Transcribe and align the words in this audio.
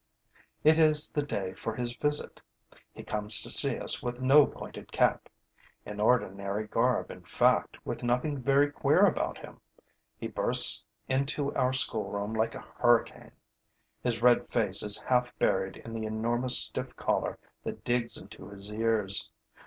It 0.63 0.79
is 0.79 1.11
the 1.11 1.21
day 1.21 1.53
for 1.53 1.75
his 1.75 1.95
visit. 1.95 2.41
He 2.91 3.03
comes 3.03 3.39
to 3.43 3.51
see 3.51 3.77
us 3.77 4.01
with 4.01 4.19
no 4.19 4.47
pointed 4.47 4.91
cap: 4.91 5.29
in 5.85 5.99
ordinary 5.99 6.65
garb, 6.65 7.11
in 7.11 7.21
fact, 7.21 7.77
with 7.85 8.01
nothing 8.01 8.39
very 8.39 8.71
queer 8.71 9.05
about 9.05 9.37
him. 9.37 9.61
He 10.17 10.27
bursts 10.27 10.85
into 11.07 11.53
our 11.53 11.71
schoolroom 11.73 12.33
like 12.33 12.55
a 12.55 12.65
hurricane. 12.79 13.33
His 14.01 14.23
red 14.23 14.49
face 14.49 14.81
is 14.81 14.99
half 15.01 15.37
buried 15.37 15.77
in 15.77 15.93
the 15.93 16.07
enormous 16.07 16.57
stiff 16.57 16.95
collar 16.95 17.37
that 17.63 17.83
digs 17.83 18.17
into 18.19 18.49
his 18.49 18.71
ears. 18.71 19.29